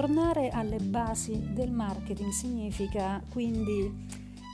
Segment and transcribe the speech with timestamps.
[0.00, 4.06] tornare alle basi del marketing significa quindi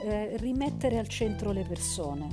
[0.02, 2.26] eh, rimettere al centro le persone.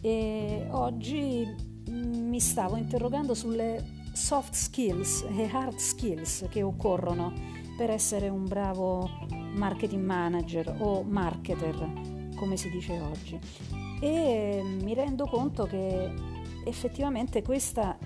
[0.00, 1.44] E oggi
[1.90, 7.32] mm, mi stavo interrogando sulle soft skills e hard skills che occorrono
[7.76, 9.10] per essere un bravo
[9.56, 11.74] marketing manager o marketer,
[12.36, 13.36] come si dice oggi.
[14.00, 16.08] E mi rendo conto che
[16.64, 17.98] effettivamente questa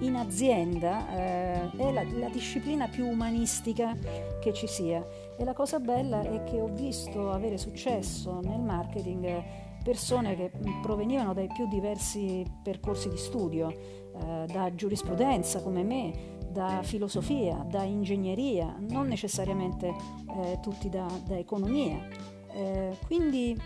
[0.00, 3.96] in azienda eh, è la, la, disciplina più umanistica
[4.40, 5.04] che ci sia
[5.38, 10.50] e la cosa bella è che ho visto avere successo nel marketing persone che
[10.82, 17.84] provenivano dai più diversi percorsi di studio, eh, da giurisprudenza come me, da filosofia, da
[17.84, 22.04] ingegneria, non necessariamente eh, tutti da, da economia.
[22.52, 23.56] Eh, quindi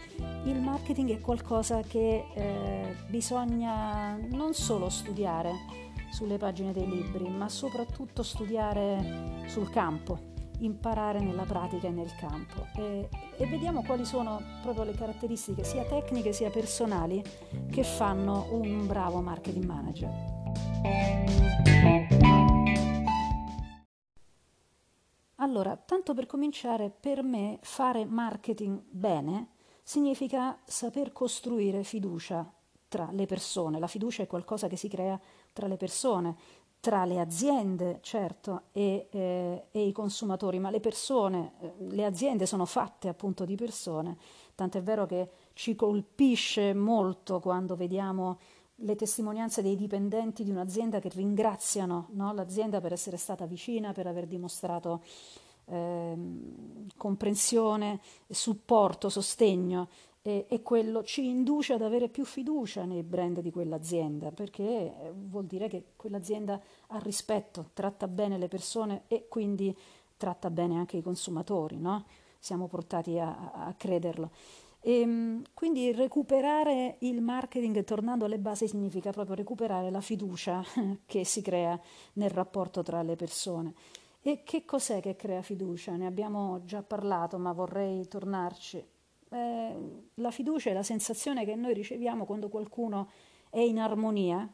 [0.45, 5.53] il marketing è qualcosa che eh, bisogna non solo studiare
[6.11, 10.19] sulle pagine dei libri, ma soprattutto studiare sul campo,
[10.59, 12.67] imparare nella pratica e nel campo.
[12.77, 17.23] E, e vediamo quali sono proprio le caratteristiche sia tecniche sia personali
[17.71, 20.11] che fanno un bravo marketing manager.
[25.37, 32.49] Allora, tanto per cominciare, per me fare marketing bene significa saper costruire fiducia
[32.87, 33.79] tra le persone.
[33.79, 35.19] La fiducia è qualcosa che si crea
[35.53, 36.37] tra le persone,
[36.81, 42.47] tra le aziende, certo, e, eh, e i consumatori, ma le persone, eh, le aziende
[42.47, 44.17] sono fatte appunto di persone,
[44.55, 48.39] tant'è vero che ci colpisce molto quando vediamo
[48.83, 54.07] le testimonianze dei dipendenti di un'azienda che ringraziano no, l'azienda per essere stata vicina, per
[54.07, 55.03] aver dimostrato
[55.67, 56.17] eh,
[56.97, 59.89] comprensione, supporto, sostegno
[60.23, 65.13] e, e, quello ci induce ad avere più fiducia nei brand di quell'azienda perché eh,
[65.15, 69.75] vuol dire che quell'azienda ha rispetto, tratta bene le persone e quindi
[70.17, 72.05] tratta bene anche i consumatori, no?
[72.39, 74.31] siamo portati a, a crederlo.
[74.81, 80.63] E, ehm, quindi recuperare il marketing tornando alle basi significa proprio recuperare la fiducia
[81.07, 81.79] che si crea
[82.15, 83.75] nel rapporto tra le persone.
[84.23, 85.97] E che cos'è che crea fiducia?
[85.97, 88.85] Ne abbiamo già parlato, ma vorrei tornarci.
[89.31, 89.75] Eh,
[90.15, 93.11] la fiducia è la sensazione che noi riceviamo quando qualcuno
[93.49, 94.49] è in armonia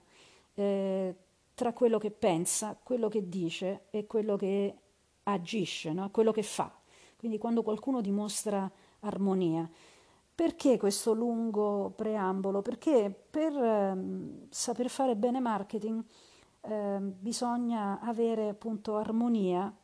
[0.54, 1.14] eh,
[1.54, 4.75] tra quello che pensa, quello che dice e quello che
[5.25, 6.10] agisce, no?
[6.10, 6.72] quello che fa.
[7.16, 8.70] Quindi quando qualcuno dimostra
[9.00, 9.69] armonia.
[10.34, 12.60] Perché questo lungo preambolo?
[12.60, 16.04] Perché per ehm, saper fare bene marketing
[16.60, 19.75] eh, bisogna avere appunto armonia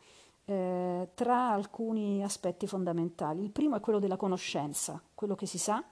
[0.44, 3.42] eh, tra alcuni aspetti fondamentali.
[3.42, 5.82] Il primo è quello della conoscenza, quello che si sa,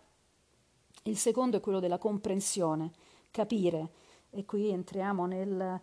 [1.04, 2.90] il secondo è quello della comprensione,
[3.30, 3.90] capire,
[4.30, 5.80] e qui entriamo nel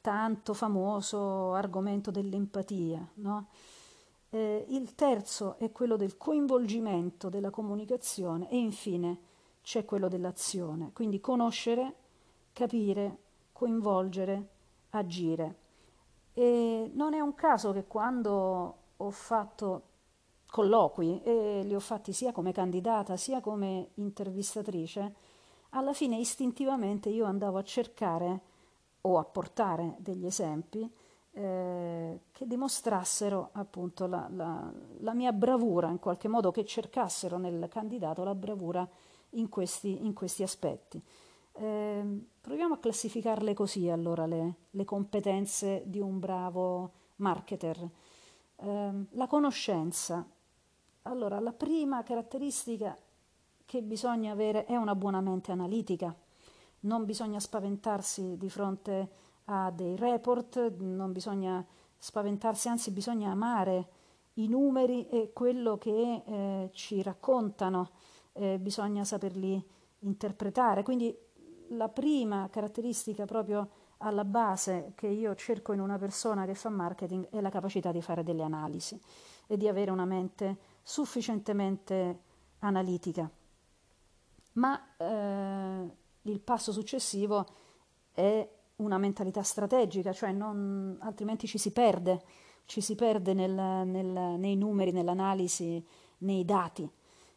[0.00, 3.48] tanto famoso argomento dell'empatia, no?
[4.30, 9.18] Eh, il terzo è quello del coinvolgimento della comunicazione e infine
[9.62, 11.94] c'è quello dell'azione, quindi conoscere,
[12.52, 13.18] capire,
[13.52, 14.48] coinvolgere,
[14.90, 15.56] agire.
[16.38, 19.82] E non è un caso che quando ho fatto
[20.46, 25.14] colloqui, e li ho fatti sia come candidata sia come intervistatrice,
[25.70, 28.40] alla fine istintivamente io andavo a cercare
[29.00, 30.92] o a portare degli esempi
[31.32, 37.66] eh, che dimostrassero appunto la, la, la, mia bravura, in qualche modo che cercassero nel
[37.70, 38.86] candidato la bravura
[39.30, 41.02] in questi, in questi aspetti.
[41.58, 47.90] Eh, proviamo a classificarle così allora le, le competenze di un bravo marketer.
[48.56, 50.26] Eh, la conoscenza.
[51.02, 52.96] Allora, la prima caratteristica
[53.64, 56.14] che bisogna avere è una buona mente analitica.
[56.80, 59.10] Non bisogna spaventarsi di fronte
[59.44, 61.64] a dei report, non bisogna
[61.96, 63.88] spaventarsi, anzi bisogna amare
[64.34, 67.90] i numeri e quello che eh, ci raccontano,
[68.32, 69.64] eh, bisogna saperli
[70.00, 70.82] interpretare.
[70.82, 71.16] Quindi
[71.70, 73.68] la prima caratteristica proprio
[73.98, 78.02] alla base che io cerco in una persona che fa marketing è la capacità di
[78.02, 79.00] fare delle analisi
[79.46, 82.20] e di avere una mente sufficientemente
[82.60, 83.30] analitica.
[84.52, 85.90] Ma eh,
[86.22, 87.46] il passo successivo
[88.12, 92.22] è una mentalità strategica, cioè non, altrimenti ci si perde,
[92.66, 95.84] ci si perde nel, nel, nei numeri, nell'analisi,
[96.18, 96.90] nei dati.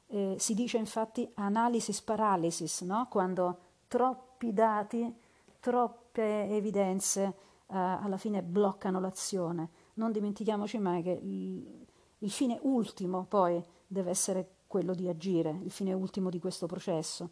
[0.07, 3.07] Eh, si dice infatti analysis paralysis, no?
[3.09, 5.13] quando troppi dati,
[5.59, 7.33] troppe evidenze eh,
[7.67, 9.69] alla fine bloccano l'azione.
[9.95, 11.85] Non dimentichiamoci mai che il,
[12.19, 17.31] il fine ultimo poi deve essere quello di agire, il fine ultimo di questo processo.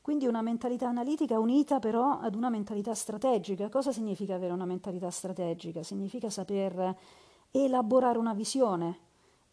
[0.00, 3.68] Quindi una mentalità analitica unita però ad una mentalità strategica.
[3.68, 5.82] Cosa significa avere una mentalità strategica?
[5.82, 6.96] Significa saper
[7.50, 8.98] elaborare una visione,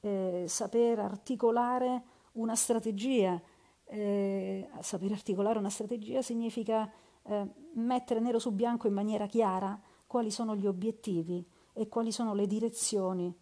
[0.02, 2.04] eh, saper articolare
[2.34, 3.42] una strategia.
[3.90, 6.92] Eh, saper articolare una strategia significa
[7.24, 12.34] eh, mettere nero su bianco in maniera chiara quali sono gli obiettivi e quali sono
[12.34, 13.34] le direzioni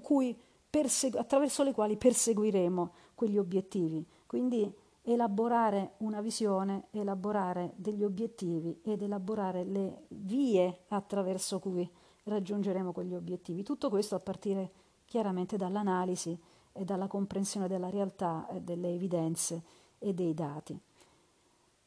[0.00, 0.38] cui
[0.70, 4.06] persegu- attraverso le quali perseguiremo quegli obiettivi.
[4.26, 4.72] Quindi
[5.02, 11.88] elaborare una visione, elaborare degli obiettivi ed elaborare le vie attraverso cui
[12.24, 13.64] raggiungeremo quegli obiettivi.
[13.64, 14.70] Tutto questo a partire
[15.04, 16.38] chiaramente dall'analisi
[16.72, 19.62] e dalla comprensione della realtà, delle evidenze
[19.98, 20.78] e dei dati.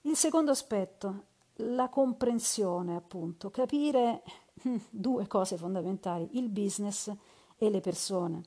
[0.02, 1.24] Il secondo aspetto,
[1.56, 4.24] la comprensione, appunto, capire
[4.62, 7.12] hm, due cose fondamentali, il business
[7.58, 8.44] e le persone.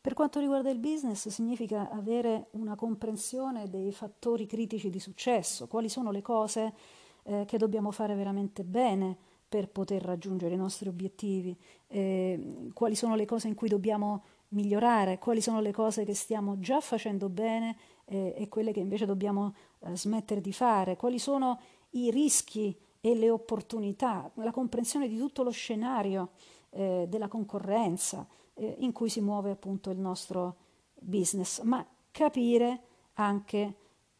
[0.00, 5.88] Per quanto riguarda il business significa avere una comprensione dei fattori critici di successo, quali
[5.88, 6.74] sono le cose
[7.22, 9.16] eh, che dobbiamo fare veramente bene
[9.48, 14.24] per poter raggiungere i nostri obiettivi, eh, quali sono le cose in cui dobbiamo
[14.54, 19.04] migliorare, quali sono le cose che stiamo già facendo bene eh, e quelle che invece
[19.04, 21.60] dobbiamo eh, smettere di fare, quali sono
[21.90, 26.30] i rischi e le opportunità, la comprensione di tutto lo scenario
[26.70, 30.56] eh, della concorrenza, eh, in cui si muove appunto il nostro
[30.94, 32.82] business, ma capire
[33.14, 33.74] anche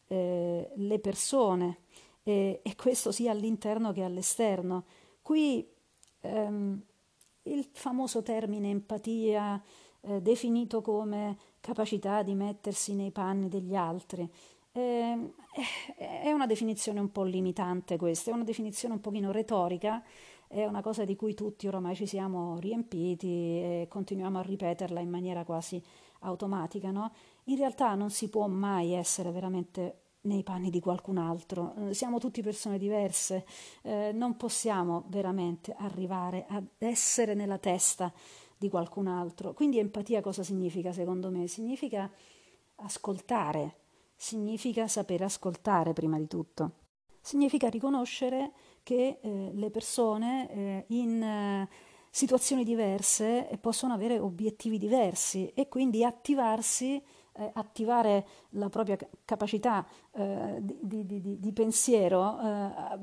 [0.07, 1.79] eh, le persone
[2.27, 4.85] e questo sia all'interno che all'esterno.
[5.21, 5.63] Qui
[6.21, 6.81] ehm,
[7.43, 9.61] il famoso termine empatia,
[10.07, 14.29] eh, definito come capacità di mettersi nei panni degli altri,
[14.71, 15.33] eh,
[15.97, 20.03] è una definizione un po' limitante questa, è una definizione un pochino retorica
[20.47, 25.09] è una cosa di cui tutti oramai ci siamo riempiti e continuiamo a ripeterla in
[25.09, 25.81] maniera quasi
[26.19, 27.11] automatica, no?
[27.45, 32.41] In realtà non si può mai essere veramente nei panni di qualcun altro, siamo tutti
[32.41, 33.45] persone diverse,
[33.83, 38.11] eh, non possiamo veramente arrivare ad essere nella testa
[38.57, 39.53] di qualcun altro.
[39.53, 41.47] Quindi empatia cosa significa secondo me?
[41.47, 42.09] Significa
[42.77, 43.77] ascoltare,
[44.15, 46.71] significa sapere ascoltare prima di tutto,
[47.21, 48.51] significa riconoscere
[48.83, 51.69] che eh, le persone eh, in eh,
[52.09, 57.01] situazioni diverse eh, possono avere obiettivi diversi e quindi attivarsi,
[57.37, 62.37] eh, attivare la propria capacità eh, di, di, di, di, pensiero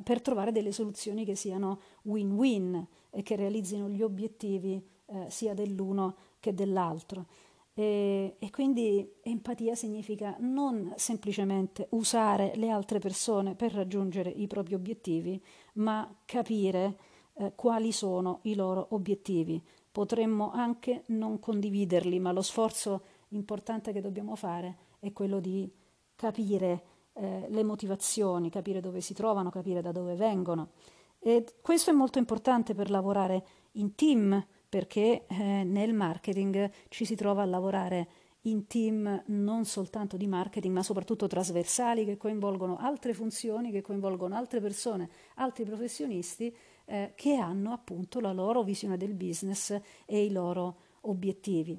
[0.04, 4.91] per trovare delle soluzioni che siano win-win e che realizzino gli obiettivi
[5.28, 7.26] sia dell'uno che dell'altro.
[7.74, 14.74] E, e, quindi empatia significa non semplicemente usare le altre persone per raggiungere i propri
[14.74, 15.42] obiettivi,
[15.74, 16.98] ma capire
[17.34, 19.62] eh, quali sono i loro obiettivi.
[19.90, 25.70] Potremmo anche non condividerli, ma lo sforzo importante che dobbiamo fare è quello di
[26.14, 30.70] capire eh, le motivazioni, capire dove si trovano, capire da dove vengono.
[31.18, 37.14] E questo è molto importante per lavorare in team, perché eh, nel marketing ci si
[37.14, 38.08] trova a lavorare
[38.44, 44.34] in team non soltanto di marketing, ma soprattutto trasversali che coinvolgono altre funzioni, che coinvolgono
[44.34, 50.32] altre persone, altri professionisti eh, che hanno appunto la loro visione del business e i
[50.32, 51.78] loro obiettivi.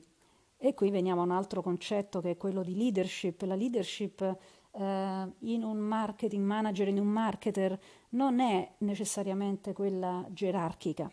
[0.55, 3.41] E qui veniamo a un altro concetto che è quello di leadership.
[3.41, 7.75] La leadership eh, in un marketing manager, in un marketer,
[8.09, 11.11] non è necessariamente quella gerarchica,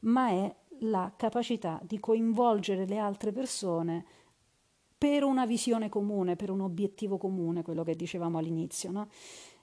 [0.00, 4.04] ma è la capacità di coinvolgere le altre persone
[4.96, 8.90] per una visione comune, per un obiettivo comune, quello che dicevamo all'inizio.
[8.90, 9.08] No?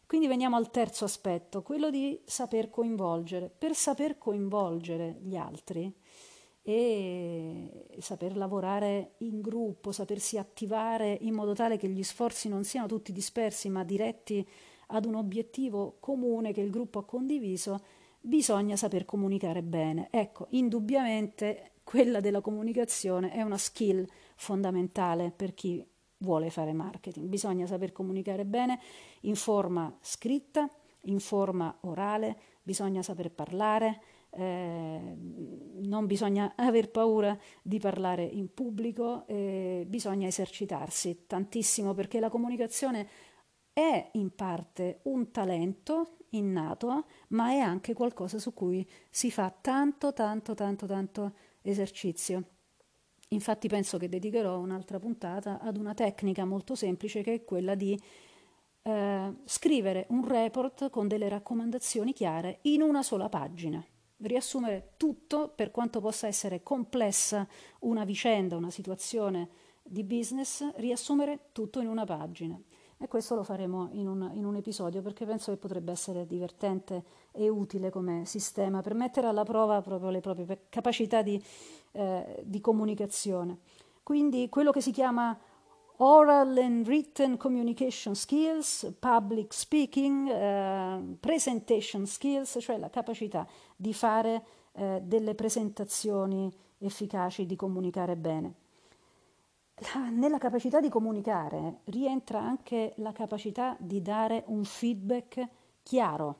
[0.07, 3.49] Quindi veniamo al terzo aspetto, quello di saper coinvolgere.
[3.55, 5.93] Per saper coinvolgere gli altri
[6.61, 12.87] e saper lavorare in gruppo, sapersi attivare in modo tale che gli sforzi non siano
[12.87, 14.47] tutti dispersi ma diretti
[14.87, 17.79] ad un obiettivo comune che il gruppo ha condiviso,
[18.25, 20.07] bisogna saper comunicare bene.
[20.11, 24.05] Ecco, indubbiamente quella della comunicazione è una skill
[24.35, 25.85] fondamentale per chi
[26.17, 27.27] vuole fare marketing.
[27.27, 28.79] Bisogna saper comunicare bene
[29.21, 30.69] in forma scritta,
[31.01, 34.01] in forma orale, bisogna saper parlare,
[34.31, 35.15] eh,
[35.83, 43.07] non bisogna aver paura di parlare in pubblico, eh, bisogna esercitarsi tantissimo perché la comunicazione
[43.75, 50.13] è in parte un talento innato, ma è anche qualcosa su cui si fa tanto,
[50.13, 52.43] tanto, tanto, tanto esercizio.
[53.29, 57.99] Infatti penso che dedicherò un'altra puntata ad una tecnica molto semplice che è quella di
[58.81, 63.85] eh, scrivere un report con delle raccomandazioni chiare in una sola pagina.
[64.19, 67.45] Riassumere tutto per quanto possa essere complessa
[67.79, 69.49] una vicenda, una situazione
[69.83, 72.57] di business, riassumere tutto in una pagina
[72.97, 77.03] E questo lo faremo in un, in un, episodio perché penso che potrebbe essere divertente
[77.33, 81.41] e utile come sistema per mettere alla prova proprio le proprie capacità di,
[81.91, 83.59] eh, di comunicazione.
[84.01, 85.37] Quindi quello che si chiama
[85.97, 94.43] oral and written communication skills, public speaking, eh, presentation skills, cioè la capacità di fare
[94.73, 98.53] eh, delle presentazioni efficaci, di comunicare bene.
[99.79, 105.47] La, nella capacità di comunicare rientra anche la capacità di dare un feedback
[105.83, 106.39] chiaro.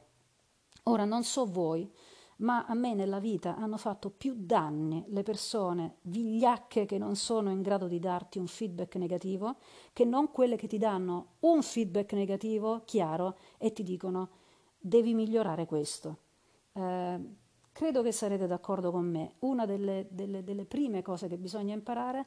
[0.83, 1.91] Ora non so voi,
[2.37, 7.49] ma a me nella vita hanno fatto più danni le persone vigliacche che non sono
[7.49, 9.57] in grado di darti un feedback negativo
[9.91, 14.29] che non quelle che ti danno un feedback negativo chiaro e ti dicono
[14.77, 16.17] devi migliorare questo.
[16.71, 17.19] Eh,
[17.71, 19.33] credo che sarete d'accordo con me.
[19.39, 22.25] Una delle, delle, delle prime cose che bisogna imparare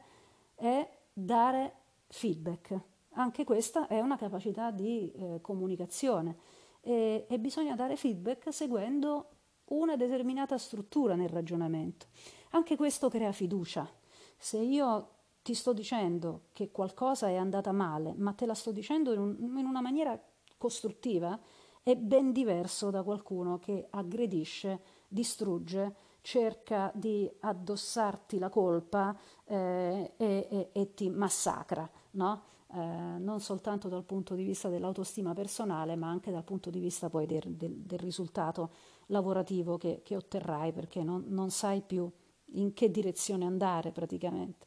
[0.54, 1.74] è dare
[2.06, 2.80] feedback.
[3.12, 6.36] Anche questa è una capacità di eh, comunicazione
[6.80, 9.30] e, e bisogna dare feedback seguendo
[9.70, 12.06] una determinata struttura nel ragionamento.
[12.50, 13.90] Anche questo crea fiducia.
[14.36, 15.08] Se io
[15.42, 19.58] ti sto dicendo che qualcosa è andata male, ma te la sto dicendo in, un,
[19.58, 20.18] in una maniera
[20.56, 21.38] costruttiva,
[21.82, 25.94] è ben diverso da qualcuno che aggredisce, distrugge,
[26.28, 29.16] cerca di addossarti la colpa
[29.46, 32.42] eh, e, e, e, ti massacra, no?
[32.74, 37.08] eh, non soltanto dal punto di vista dell'autostima personale, ma anche dal punto di vista
[37.08, 38.72] poi del, del, del risultato
[39.06, 42.06] lavorativo che, che otterrai perché non, non sai più
[42.52, 44.66] in che direzione andare praticamente.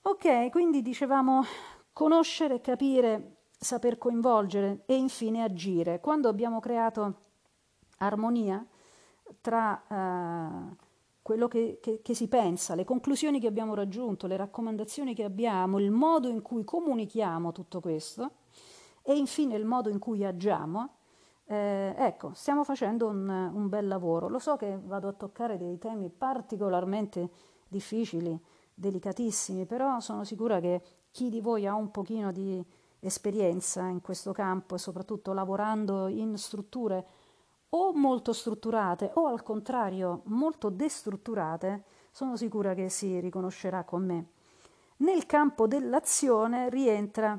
[0.00, 1.42] Ok, quindi dicevamo
[1.92, 6.00] conoscere, capire, saper coinvolgere e infine agire.
[6.00, 7.16] Quando abbiamo creato
[7.98, 8.66] armonia
[9.40, 10.76] tra uh,
[11.22, 15.78] quello che, che, che, si pensa, le conclusioni che abbiamo raggiunto, le raccomandazioni che abbiamo,
[15.78, 18.32] il modo in cui comunichiamo tutto questo
[19.02, 20.96] e infine il modo in cui agiamo,
[21.46, 24.28] eh, ecco, stiamo facendo un, un, bel lavoro.
[24.28, 27.30] Lo so che vado a toccare dei temi particolarmente
[27.68, 28.38] difficili,
[28.74, 32.64] delicatissimi, però sono sicura che chi di voi ha un pochino di
[33.00, 37.04] esperienza in questo campo e soprattutto lavorando in strutture
[37.74, 44.26] o molto strutturate o al contrario molto destrutturate, sono sicura che si riconoscerà con me.
[44.98, 47.38] Nel campo dell'azione rientra,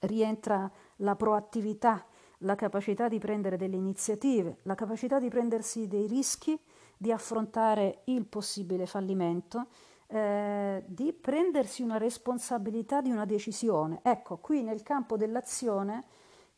[0.00, 2.04] rientra la proattività,
[2.38, 6.58] la capacità di prendere delle iniziative, la capacità di prendersi dei rischi,
[6.96, 9.68] di affrontare il possibile fallimento,
[10.06, 14.00] eh, di prendersi una responsabilità di una decisione.
[14.02, 16.04] Ecco, qui nel campo dell'azione,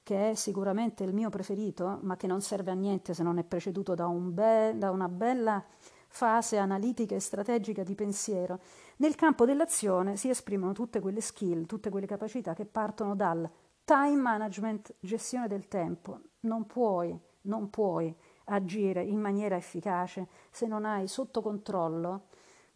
[0.03, 3.45] che è sicuramente il mio preferito, ma che non serve a niente se non è
[3.45, 5.65] preceduto da, un be- da una bella
[6.09, 8.61] fase analitica e strategica di pensiero,
[8.97, 13.51] nel campo dell'azione si esprimono tutte quelle skill, tutte quelle capacità che partono dal
[13.85, 16.21] Time management, gestione del tempo.
[16.41, 22.27] Non puoi, non puoi agire in maniera efficace se non hai sotto controllo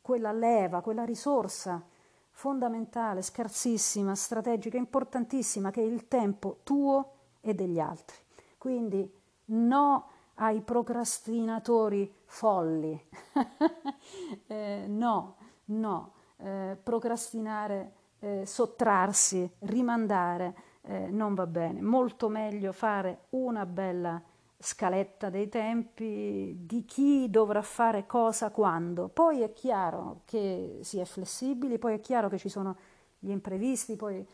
[0.01, 1.85] quella leva, quella risorsa
[2.31, 7.16] fondamentale, scarsissima, strategica, importantissima che è il tempo tuo
[7.51, 8.17] e degli altri.
[8.59, 9.11] Quindi
[9.47, 13.01] no ai procrastinatori folli.
[14.47, 15.37] eh, no,
[15.67, 20.55] no, eh, procrastinare, eh, sottrarsi, rimandare
[20.87, 21.83] eh, non va bene.
[21.83, 24.23] Molto meglio fare una bella
[24.59, 29.09] scaletta dei tempi di chi dovrà fare cosa quando.
[29.09, 32.77] Poi è chiaro che si è flessibili, poi è chiaro che ci sono
[33.19, 34.27] gli imprevisti, poi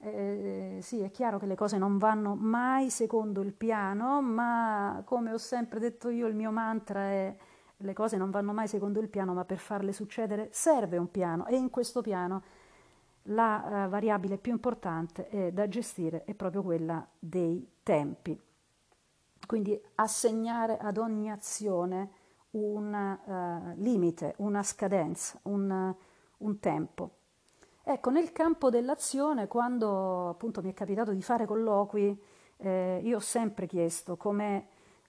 [0.00, 5.32] eh, sì, è chiaro che le cose non vanno mai secondo il piano, ma come
[5.32, 7.36] ho sempre detto io, il mio mantra è
[7.82, 11.46] le cose non vanno mai secondo il piano, ma per farle succedere serve un piano
[11.46, 12.42] e in questo piano
[13.24, 18.38] la eh, variabile più importante è, da gestire è proprio quella dei tempi.
[19.46, 22.10] Quindi assegnare ad ogni azione
[22.50, 22.92] un
[23.24, 25.94] uh, limite, una scadenza, un,
[26.38, 27.10] un, tempo.
[27.82, 32.20] Ecco, nel campo dell'azione, quando appunto mi è capitato di fare colloqui,
[32.58, 34.62] eh, io ho sempre chiesto com'è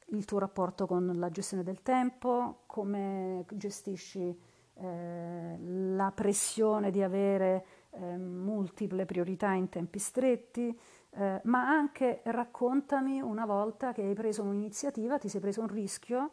[0.07, 4.37] il tuo rapporto con la gestione del tempo, come gestisci
[4.73, 10.77] eh, la pressione di avere eh, multiple priorità in tempi stretti,
[11.11, 16.31] eh, ma anche raccontami una volta che hai preso un'iniziativa, ti sei preso un rischio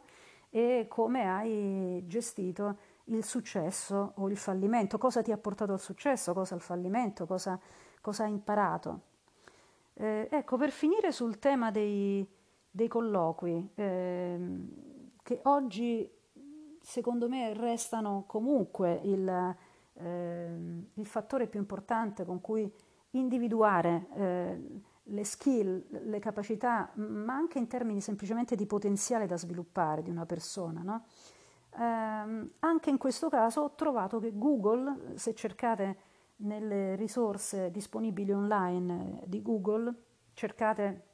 [0.49, 2.77] e come hai gestito
[3.09, 7.59] il successo o il fallimento, cosa ti ha portato al successo, cosa al fallimento, cosa,
[8.01, 9.01] cosa hai imparato.
[9.93, 12.25] Eh, ecco, per finire sul tema dei,
[12.69, 14.69] dei colloqui, ehm,
[15.21, 16.09] che oggi
[16.81, 19.55] secondo me restano comunque il,
[19.93, 20.55] eh,
[20.93, 22.71] il fattore più importante con cui
[23.11, 30.01] individuare eh, le skill, le capacità, ma anche in termini semplicemente di potenziale da sviluppare
[30.01, 30.81] di una persona.
[30.81, 31.05] No?
[31.71, 35.97] Eh, anche in questo caso ho trovato che Google, se cercate
[36.37, 39.93] nelle risorse disponibili online di Google,
[40.33, 41.07] cercate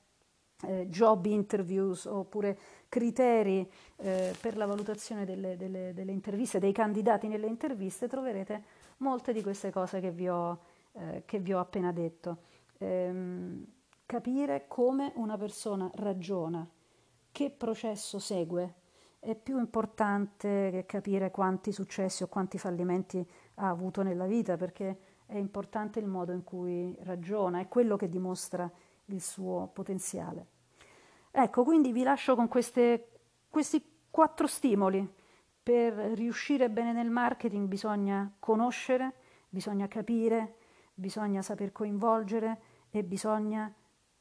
[0.62, 2.58] eh, job interviews oppure
[2.88, 8.64] criteri eh, per la valutazione delle, delle, delle, interviste, dei candidati nelle interviste, troverete
[8.98, 10.60] molte di queste cose che vi ho,
[10.94, 12.38] eh, che vi ho appena detto.
[12.78, 13.66] Ehm,
[14.06, 16.68] capire come una persona ragiona,
[17.32, 18.74] che processo segue,
[19.26, 25.00] è più importante che capire quanti successi o quanti fallimenti ha avuto nella vita, perché
[25.26, 28.70] è importante il modo in cui ragiona, è quello che dimostra
[29.06, 30.46] il suo potenziale.
[31.32, 33.10] Ecco, quindi vi lascio con queste,
[33.50, 35.12] questi quattro stimoli.
[35.64, 39.14] Per riuscire bene nel marketing bisogna conoscere,
[39.50, 40.58] bisogna capire,
[40.94, 43.74] bisogna saper coinvolgere e bisogna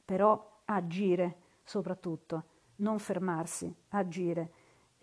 [0.02, 2.44] però agire soprattutto,
[2.76, 4.52] non fermarsi, agire.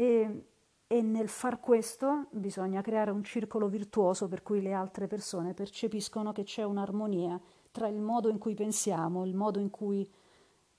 [0.02, 0.46] E,
[0.88, 6.32] e nel far questo bisogna creare un circolo virtuoso per cui le altre persone percepiscono
[6.32, 7.40] che c'è un'armonia
[7.70, 10.12] tra il modo in cui pensiamo, il modo in cui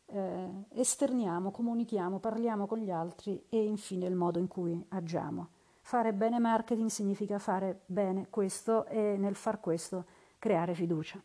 [0.07, 5.51] eh, esterniamo, comunichiamo, parliamo con gli altri e infine il modo in cui agiamo.
[5.83, 10.05] Fare bene marketing significa fare bene questo e nel far questo
[10.41, 11.23] creare fiducia.